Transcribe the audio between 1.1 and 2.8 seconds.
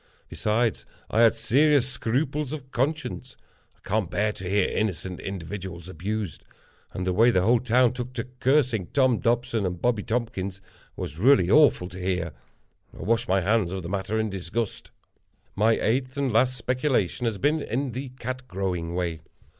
I had serious scruples of